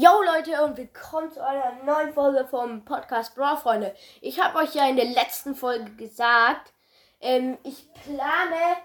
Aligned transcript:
Yo 0.00 0.22
Leute 0.22 0.64
und 0.64 0.78
willkommen 0.78 1.30
zu 1.30 1.44
einer 1.46 1.74
neuen 1.84 2.14
Folge 2.14 2.48
vom 2.48 2.86
Podcast 2.86 3.34
Brawl 3.34 3.58
Freunde. 3.58 3.94
Ich 4.22 4.42
habe 4.42 4.56
euch 4.56 4.74
ja 4.74 4.88
in 4.88 4.96
der 4.96 5.04
letzten 5.04 5.54
Folge 5.54 5.90
gesagt, 5.96 6.72
ähm, 7.20 7.58
ich 7.64 7.86
plane 7.92 8.78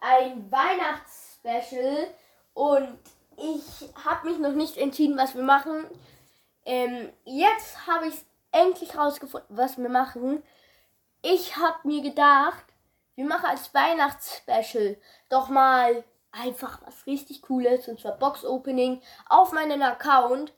ein 0.00 0.50
Weihnachtsspecial 0.50 2.06
und 2.54 2.98
ich 3.36 3.90
habe 4.02 4.30
mich 4.30 4.38
noch 4.38 4.52
nicht 4.52 4.78
entschieden, 4.78 5.18
was 5.18 5.34
wir 5.34 5.42
machen. 5.42 5.84
Ähm, 6.64 7.12
jetzt 7.24 7.86
habe 7.86 8.06
ich 8.06 8.14
endlich 8.50 8.96
rausgefunden, 8.96 9.54
was 9.54 9.76
wir 9.76 9.90
machen. 9.90 10.42
Ich 11.20 11.58
habe 11.58 11.86
mir 11.86 12.00
gedacht, 12.00 12.64
wir 13.14 13.26
machen 13.26 13.44
als 13.44 13.74
Weihnachtsspecial 13.74 14.96
doch 15.28 15.50
mal 15.50 16.02
einfach 16.36 16.80
was 16.84 17.06
richtig 17.06 17.42
Cooles, 17.42 17.88
und 17.88 18.00
zwar 18.00 18.12
Box 18.12 18.44
Opening 18.44 19.02
auf 19.28 19.52
meinen 19.52 19.82
Account. 19.82 20.52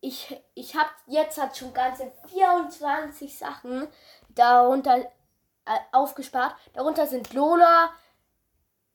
Ich, 0.00 0.40
ich 0.54 0.76
habe 0.76 0.90
jetzt 1.06 1.40
hat 1.40 1.56
schon 1.56 1.74
ganze 1.74 2.12
24 2.28 3.36
Sachen 3.36 3.88
darunter 4.28 4.98
äh, 4.98 5.78
aufgespart. 5.92 6.54
Darunter 6.72 7.06
sind 7.06 7.34
Lola, 7.34 7.90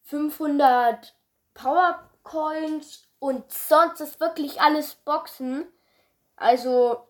500 0.04 1.14
Powercoins 1.54 3.08
und 3.20 3.52
sonst 3.52 4.02
ist 4.02 4.20
wirklich 4.20 4.62
alles 4.62 4.96
Boxen. 4.96 5.68
Also 6.36 7.08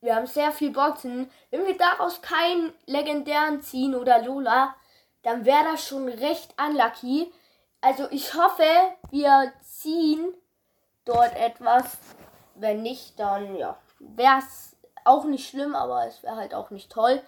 wir 0.00 0.16
haben 0.16 0.26
sehr 0.26 0.52
viel 0.52 0.70
Boxen. 0.70 1.30
Wenn 1.50 1.66
wir 1.66 1.76
daraus 1.76 2.22
keinen 2.22 2.72
legendären 2.86 3.62
ziehen 3.62 3.94
oder 3.94 4.22
Lola, 4.22 4.74
dann 5.22 5.44
wäre 5.44 5.64
das 5.72 5.86
schon 5.86 6.08
recht 6.08 6.54
unlucky. 6.58 7.32
Also 7.80 8.08
ich 8.10 8.34
hoffe, 8.34 8.64
wir 9.10 9.52
ziehen 9.62 10.34
dort 11.04 11.34
etwas. 11.36 11.98
Wenn 12.54 12.82
nicht, 12.82 13.18
dann 13.18 13.56
ja, 13.56 13.78
wäre 13.98 14.38
es 14.38 14.76
auch 15.04 15.24
nicht 15.24 15.48
schlimm, 15.48 15.74
aber 15.74 16.06
es 16.06 16.22
wäre 16.22 16.36
halt 16.36 16.54
auch 16.54 16.70
nicht 16.70 16.92
toll. 16.92 17.22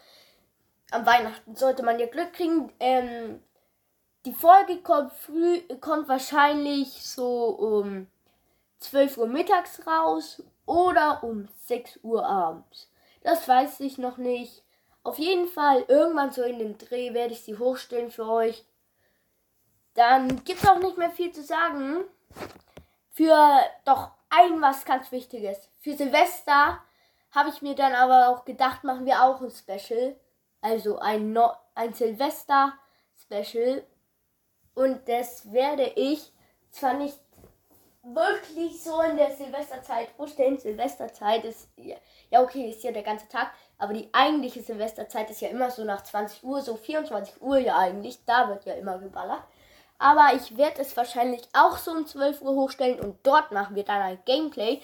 Am 0.90 1.06
Weihnachten 1.06 1.56
sollte 1.56 1.82
man 1.82 1.98
ja 1.98 2.06
Glück 2.06 2.34
kriegen. 2.34 2.70
Ähm, 2.80 3.42
die 4.26 4.34
Folge 4.34 4.82
kommt 4.82 5.12
früh, 5.14 5.60
kommt 5.80 6.08
wahrscheinlich 6.08 7.02
so 7.02 7.46
um 7.46 8.08
12 8.80 9.18
Uhr 9.18 9.26
mittags 9.26 9.86
raus 9.86 10.42
oder 10.66 11.24
um 11.24 11.48
6 11.66 12.00
Uhr 12.02 12.26
abends. 12.26 12.90
Das 13.22 13.48
weiß 13.48 13.80
ich 13.80 13.98
noch 13.98 14.18
nicht. 14.18 14.62
Auf 15.02 15.18
jeden 15.18 15.48
Fall, 15.48 15.84
irgendwann 15.88 16.30
so 16.30 16.42
in 16.42 16.58
den 16.58 16.78
Dreh 16.78 17.14
werde 17.14 17.32
ich 17.32 17.42
sie 17.42 17.56
hochstellen 17.56 18.10
für 18.10 18.28
euch. 18.28 18.64
Dann 19.94 20.44
gibt 20.44 20.62
es 20.62 20.68
auch 20.68 20.78
nicht 20.78 20.96
mehr 20.96 21.10
viel 21.10 21.32
zu 21.32 21.42
sagen. 21.42 22.04
Für 23.10 23.60
doch 23.84 24.10
ein 24.30 24.60
was 24.62 24.84
ganz 24.84 25.12
Wichtiges. 25.12 25.70
Für 25.80 25.94
Silvester 25.94 26.78
habe 27.30 27.50
ich 27.50 27.62
mir 27.62 27.74
dann 27.74 27.94
aber 27.94 28.28
auch 28.28 28.44
gedacht, 28.44 28.84
machen 28.84 29.06
wir 29.06 29.22
auch 29.22 29.40
ein 29.40 29.50
Special. 29.50 30.16
Also 30.60 30.98
ein, 30.98 31.32
no 31.32 31.52
ein 31.74 31.92
Silvester-Special. 31.92 33.84
Und 34.74 35.08
das 35.08 35.52
werde 35.52 35.92
ich 35.96 36.32
zwar 36.70 36.94
nicht 36.94 37.18
wirklich 38.02 38.82
so 38.82 39.00
in 39.02 39.16
der 39.16 39.30
Silvesterzeit 39.32 40.08
vorstellen. 40.16 40.58
Silvesterzeit 40.58 41.44
ist, 41.44 41.68
ja 42.30 42.42
okay, 42.42 42.70
ist 42.70 42.82
ja 42.82 42.92
der 42.92 43.02
ganze 43.02 43.28
Tag. 43.28 43.52
Aber 43.78 43.92
die 43.92 44.08
eigentliche 44.12 44.62
Silvesterzeit 44.62 45.30
ist 45.30 45.40
ja 45.40 45.48
immer 45.48 45.70
so 45.70 45.84
nach 45.84 46.02
20 46.02 46.42
Uhr, 46.44 46.62
so 46.62 46.76
24 46.76 47.42
Uhr 47.42 47.58
ja 47.58 47.76
eigentlich. 47.76 48.24
Da 48.24 48.48
wird 48.48 48.64
ja 48.64 48.74
immer 48.74 48.98
geballert. 48.98 49.42
Aber 50.02 50.34
ich 50.34 50.56
werde 50.56 50.80
es 50.80 50.96
wahrscheinlich 50.96 51.48
auch 51.52 51.78
so 51.78 51.92
um 51.92 52.04
12 52.04 52.42
Uhr 52.42 52.54
hochstellen 52.54 52.98
und 52.98 53.24
dort 53.24 53.52
machen 53.52 53.76
wir 53.76 53.84
dann 53.84 54.02
ein 54.02 54.18
Gameplay 54.24 54.82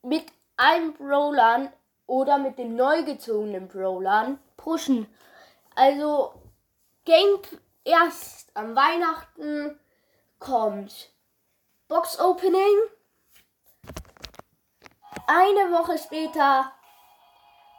mit 0.00 0.24
allen 0.56 0.94
Brawlern 0.94 1.70
oder 2.06 2.38
mit 2.38 2.56
den 2.56 2.74
neu 2.74 3.02
gezogenen 3.02 3.68
Brawlern 3.68 4.38
pushen. 4.56 5.14
Also 5.74 6.32
Game 7.04 7.38
erst 7.84 8.50
am 8.54 8.74
Weihnachten 8.74 9.78
kommt 10.38 11.10
Box 11.86 12.18
Opening. 12.18 12.78
Eine 15.26 15.70
Woche 15.70 15.98
später, 15.98 16.72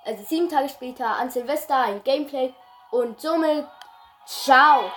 also 0.06 0.24
sieben 0.26 0.48
Tage 0.48 0.70
später, 0.70 1.08
an 1.08 1.32
Silvester 1.32 1.80
ein 1.80 2.04
Gameplay 2.04 2.54
und 2.92 3.20
somit 3.20 3.66
ciao. 4.28 4.92